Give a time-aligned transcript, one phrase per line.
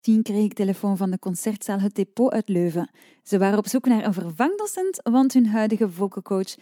[0.00, 2.90] 2010 kreeg ik telefoon van de concertzaal Het Depot uit Leuven.
[3.22, 6.54] Ze waren op zoek naar een vervangdocent, want hun huidige vocalcoach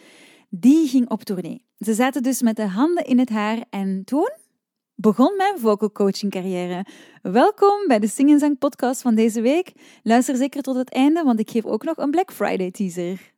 [0.49, 1.65] die ging op tournee.
[1.79, 4.31] Ze zaten dus met de handen in het haar en toen
[4.95, 6.87] begon mijn vocal coaching carrière.
[7.23, 9.73] Welkom bij de Sing Zang podcast van deze week.
[10.03, 13.38] Luister zeker tot het einde, want ik geef ook nog een Black Friday teaser.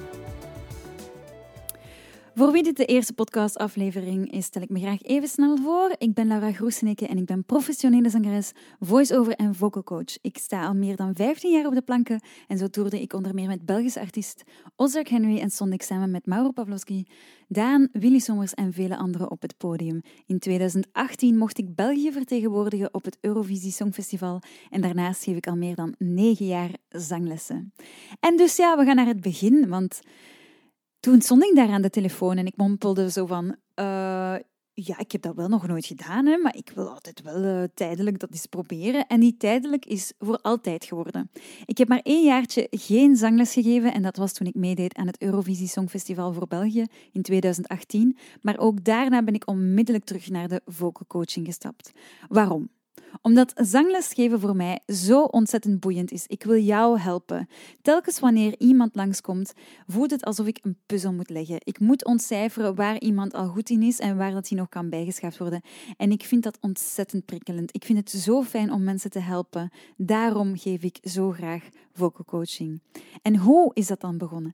[2.35, 5.95] Voor wie dit de eerste podcastaflevering is, stel ik me graag even snel voor.
[5.97, 10.17] Ik ben Laura Groeseneke en ik ben professionele zangeres, voice-over en vocal coach.
[10.21, 13.33] Ik sta al meer dan 15 jaar op de planken en zo toerde ik onder
[13.33, 14.43] meer met Belgische artiest
[14.75, 17.05] Ozark Henry en stond ik samen met Mauro Pavlovski,
[17.47, 20.01] Daan, Willy Sommers en vele anderen op het podium.
[20.25, 25.55] In 2018 mocht ik België vertegenwoordigen op het Eurovisie Songfestival en daarnaast geef ik al
[25.55, 27.73] meer dan 9 jaar zanglessen.
[28.19, 30.01] En dus ja, we gaan naar het begin, want
[31.01, 33.55] toen stond ik daar aan de telefoon en ik mompelde zo van...
[33.75, 34.35] Uh,
[34.73, 37.63] ja, ik heb dat wel nog nooit gedaan, hè, maar ik wil altijd wel uh,
[37.73, 39.07] tijdelijk dat eens proberen.
[39.07, 41.31] En die tijdelijk is voor altijd geworden.
[41.65, 45.07] Ik heb maar één jaartje geen zangles gegeven en dat was toen ik meedeed aan
[45.07, 48.17] het Eurovisie Songfestival voor België in 2018.
[48.41, 51.91] Maar ook daarna ben ik onmiddellijk terug naar de vocal coaching gestapt.
[52.27, 52.69] Waarom?
[53.21, 56.27] Omdat zanglesgeven voor mij zo ontzettend boeiend is.
[56.27, 57.47] Ik wil jou helpen.
[57.81, 59.53] Telkens wanneer iemand langskomt,
[59.87, 61.57] voelt het alsof ik een puzzel moet leggen.
[61.59, 64.89] Ik moet ontcijferen waar iemand al goed in is en waar dat hij nog kan
[64.89, 65.61] bijgeschaafd worden.
[65.97, 67.75] En ik vind dat ontzettend prikkelend.
[67.75, 69.69] Ik vind het zo fijn om mensen te helpen.
[69.97, 71.63] Daarom geef ik zo graag
[71.93, 72.81] vocal coaching.
[73.21, 74.53] En hoe is dat dan begonnen?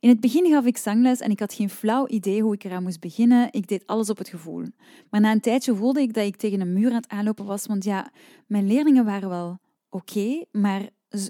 [0.00, 2.82] In het begin gaf ik zangles en ik had geen flauw idee hoe ik eraan
[2.82, 3.48] moest beginnen.
[3.50, 4.64] Ik deed alles op het gevoel.
[5.10, 7.66] Maar na een tijdje voelde ik dat ik tegen een muur aan het aanlopen was,
[7.66, 8.10] want ja,
[8.46, 9.58] mijn leerlingen waren wel
[9.90, 10.88] oké, maar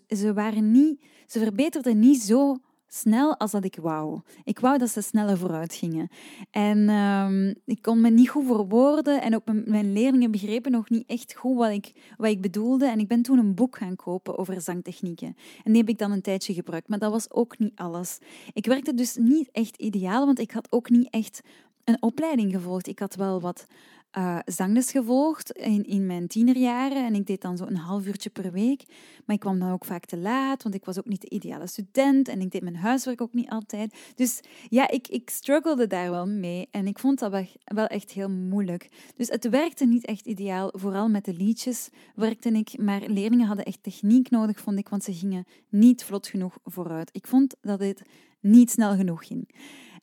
[0.08, 2.56] ze, waren niet, ze verbeterden niet zo
[2.88, 4.20] snel als dat ik wou.
[4.44, 6.08] Ik wou dat ze sneller vooruit gingen.
[6.50, 11.06] En um, ik kon me niet goed verwoorden en ook mijn, leerlingen begrepen nog niet
[11.06, 12.86] echt goed wat ik, wat ik bedoelde.
[12.86, 15.36] En ik ben toen een boek gaan kopen over zangtechnieken.
[15.64, 18.18] En die heb ik dan een tijdje gebruikt, maar dat was ook niet alles.
[18.52, 21.42] Ik werkte dus niet echt ideaal, want ik had ook niet echt
[21.86, 22.86] een opleiding gevolgd.
[22.86, 23.66] Ik had wel wat
[24.18, 28.30] uh, zangles gevolgd in, in mijn tienerjaren en ik deed dan zo een half uurtje
[28.30, 28.84] per week.
[29.24, 31.66] Maar ik kwam dan ook vaak te laat, want ik was ook niet de ideale
[31.66, 34.12] student en ik deed mijn huiswerk ook niet altijd.
[34.14, 38.30] Dus ja, ik, ik struggelde daar wel mee en ik vond dat wel echt heel
[38.30, 38.88] moeilijk.
[39.16, 43.64] Dus het werkte niet echt ideaal, vooral met de liedjes werkte ik, maar leerlingen hadden
[43.64, 47.10] echt techniek nodig, vond ik, want ze gingen niet vlot genoeg vooruit.
[47.12, 48.02] Ik vond dat dit
[48.40, 49.48] niet snel genoeg ging.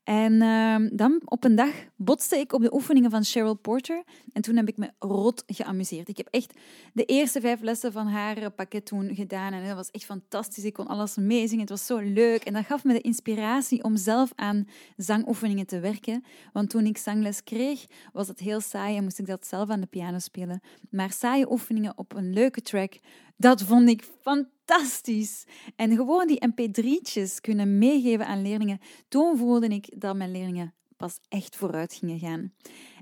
[0.03, 4.03] En uh, dan op een dag botste ik op de oefeningen van Cheryl Porter.
[4.33, 6.07] En toen heb ik me rot geamuseerd.
[6.07, 6.53] Ik heb echt
[6.93, 9.53] de eerste vijf lessen van haar pakket toen gedaan.
[9.53, 10.63] En dat was echt fantastisch.
[10.63, 11.61] Ik kon alles meezingen.
[11.61, 12.43] Het was zo leuk.
[12.43, 16.23] En dat gaf me de inspiratie om zelf aan zangoefeningen te werken.
[16.53, 19.81] Want toen ik zangles kreeg, was het heel saai en moest ik dat zelf aan
[19.81, 20.61] de piano spelen.
[20.89, 22.99] Maar saaie oefeningen op een leuke track,
[23.43, 25.45] dat vond ik fantastisch.
[25.75, 28.79] En gewoon die mp3'tjes kunnen meegeven aan leerlingen.
[29.07, 32.53] Toen voelde ik dat mijn leerlingen pas echt vooruit gingen gaan.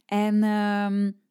[0.05, 1.21] En um,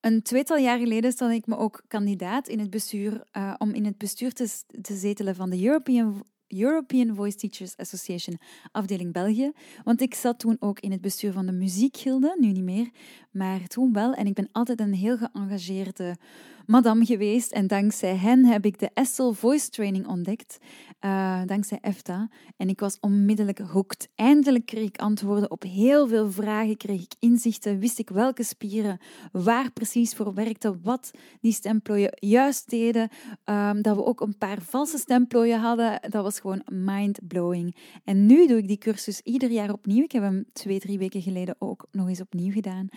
[0.00, 3.84] een tweetal jaar geleden stelde ik me ook kandidaat in het bestuur, uh, om in
[3.84, 8.38] het bestuur te, te zetelen van de European European Voice Teachers Association,
[8.72, 9.52] afdeling België.
[9.84, 12.90] Want ik zat toen ook in het bestuur van de muziekgilde, nu niet meer,
[13.30, 14.14] maar toen wel.
[14.14, 16.16] En ik ben altijd een heel geëngageerde
[16.66, 17.52] madame geweest.
[17.52, 20.58] En dankzij hen heb ik de Essel Voice Training ontdekt,
[21.00, 22.28] uh, dankzij EFTA.
[22.56, 24.08] En ik was onmiddellijk hooked.
[24.14, 28.98] Eindelijk kreeg ik antwoorden op heel veel vragen, kreeg ik inzichten, wist ik welke spieren
[29.32, 31.10] waar precies voor werkten, wat
[31.40, 33.08] die stemplooien juist deden.
[33.44, 37.76] Um, dat we ook een paar valse stemplooien hadden, dat was gewoon mind-blowing.
[38.04, 40.02] En nu doe ik die cursus ieder jaar opnieuw.
[40.02, 42.88] Ik heb hem twee, drie weken geleden ook nog eens opnieuw gedaan.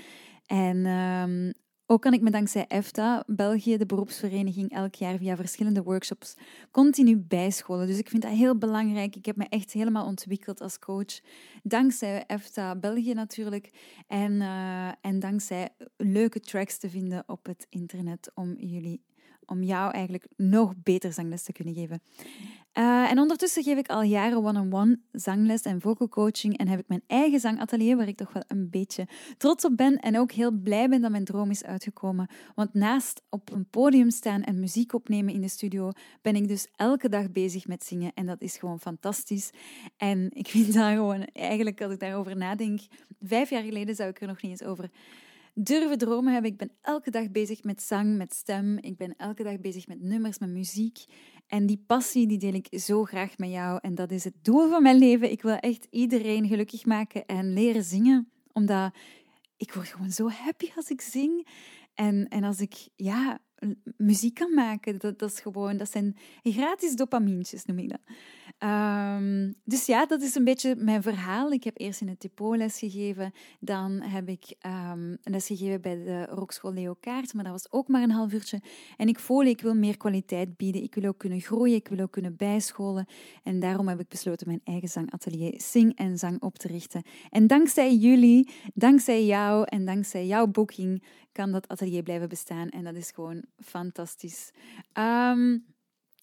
[0.45, 1.53] En um,
[1.91, 6.35] ook kan ik me dankzij EFTA, België, de beroepsvereniging, elk jaar via verschillende workshops
[6.71, 7.87] continu bijscholen.
[7.87, 9.15] Dus ik vind dat heel belangrijk.
[9.15, 11.19] Ik heb me echt helemaal ontwikkeld als coach.
[11.63, 13.69] Dankzij EFTA, België natuurlijk.
[14.07, 19.01] En, uh, en dankzij leuke tracks te vinden op het internet om jullie
[19.49, 22.01] om jou eigenlijk nog beter zangles te kunnen geven.
[22.73, 26.87] Uh, en ondertussen geef ik al jaren one-on-one zangles en vocal coaching en heb ik
[26.87, 29.07] mijn eigen zangatelier waar ik toch wel een beetje
[29.37, 32.27] trots op ben en ook heel blij ben dat mijn droom is uitgekomen.
[32.55, 35.91] Want naast op een podium staan en muziek opnemen in de studio,
[36.21, 39.49] ben ik dus elke dag bezig met zingen en dat is gewoon fantastisch.
[39.97, 42.81] En ik vind dat gewoon, eigenlijk als ik daarover nadenk,
[43.21, 44.89] vijf jaar geleden zou ik er nog niet eens over
[45.63, 46.51] durven dromen hebben.
[46.51, 48.77] Ik ben elke dag bezig met zang, met stem.
[48.77, 51.05] Ik ben elke dag bezig met nummers, met muziek.
[51.47, 53.79] En die passie die deel ik zo graag met jou.
[53.81, 55.31] En dat is het doel van mijn leven.
[55.31, 58.31] Ik wil echt iedereen gelukkig maken en leren zingen.
[58.51, 58.93] Omdat
[59.57, 61.47] ik word gewoon zo happy als ik zing.
[61.93, 63.39] En, en als ik ja,
[63.97, 64.99] muziek kan maken.
[64.99, 68.01] Dat, dat, is gewoon, dat zijn gratis dopamientjes, noem ik dat.
[68.63, 71.51] Um, dus ja, dat is een beetje mijn verhaal.
[71.51, 73.31] Ik heb eerst in het depot les gegeven.
[73.59, 74.55] Dan heb ik
[74.91, 78.33] um, les gegeven bij de Rockschool Leo Kaart, maar dat was ook maar een half
[78.33, 78.61] uurtje.
[78.97, 80.83] En ik voel, ik wil meer kwaliteit bieden.
[80.83, 83.05] Ik wil ook kunnen groeien, ik wil ook kunnen bijscholen.
[83.43, 87.01] En daarom heb ik besloten mijn eigen zangatelier Sing en Zang op te richten.
[87.29, 92.69] En dankzij jullie, dankzij jou en dankzij jouw boeking kan dat atelier blijven bestaan.
[92.69, 94.51] En dat is gewoon fantastisch.
[94.93, 95.65] Um,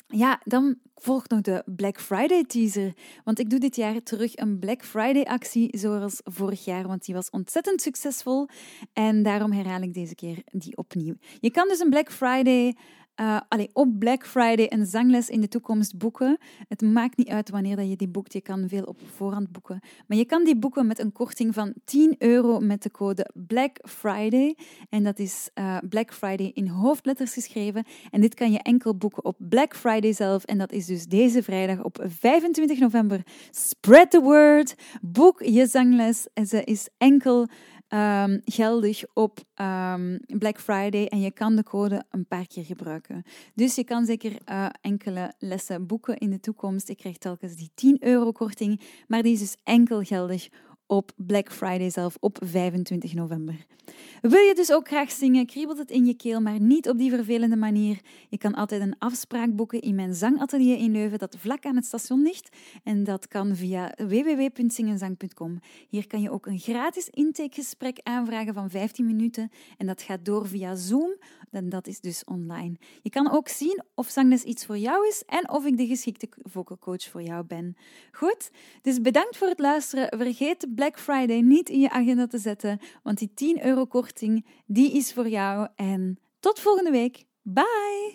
[0.06, 2.92] ja, dan volgt nog de Black Friday teaser.
[3.24, 7.14] Want ik doe dit jaar terug een Black Friday actie zoals vorig jaar, want die
[7.14, 8.48] was ontzettend succesvol.
[8.92, 11.14] En daarom herhaal ik deze keer die opnieuw.
[11.40, 12.76] Je kan dus een Black Friday
[13.20, 16.38] uh, op Black Friday een zangles in de toekomst boeken.
[16.68, 18.32] Het maakt niet uit wanneer dat je die boekt.
[18.32, 19.80] Je kan veel op voorhand boeken.
[20.06, 23.78] Maar je kan die boeken met een korting van 10 euro met de code Black
[23.82, 24.56] Friday.
[24.88, 27.84] En dat is uh, Black Friday in hoofdletters geschreven.
[28.10, 30.44] En dit kan je enkel boeken op Black Friday zelf.
[30.44, 33.22] En dat is dus deze vrijdag op 25 november.
[33.50, 34.74] Spread the word.
[35.00, 36.26] Boek je zangles.
[36.34, 37.48] En ze is enkel
[37.88, 43.22] um, geldig op um, Black Friday en je kan de code een paar keer gebruiken.
[43.54, 46.88] Dus je kan zeker uh, enkele lessen boeken in de toekomst.
[46.88, 50.48] Ik krijg telkens die 10 euro korting, maar die is dus enkel geldig
[50.86, 53.66] op Black Friday zelf op 25 november.
[54.28, 57.10] Wil je dus ook graag zingen, kriebelt het in je keel, maar niet op die
[57.10, 58.00] vervelende manier.
[58.28, 61.84] Je kan altijd een afspraak boeken in mijn zangatelier in Leuven dat vlak aan het
[61.84, 62.56] station ligt.
[62.84, 65.60] En dat kan via www.zingenzang.com.
[65.88, 69.50] Hier kan je ook een gratis intakegesprek aanvragen van 15 minuten.
[69.76, 71.16] En dat gaat door via Zoom.
[71.56, 72.76] En dat is dus online.
[73.02, 76.28] Je kan ook zien of zangles iets voor jou is en of ik de geschikte
[76.42, 77.76] vocal coach voor jou ben.
[78.12, 78.50] Goed,
[78.82, 80.18] dus bedankt voor het luisteren.
[80.18, 83.86] Vergeet Black Friday niet in je agenda te zetten, want die 10 euro
[84.66, 85.68] die is voor jou.
[85.74, 87.24] En tot volgende week.
[87.42, 88.14] Bye!